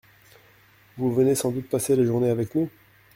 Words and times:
Vous 0.97 1.11
venez 1.13 1.35
sans 1.35 1.51
doute 1.51 1.69
passer 1.69 1.95
la 1.95 2.03
journée 2.03 2.31
avec 2.31 2.55
nous? 2.55 2.71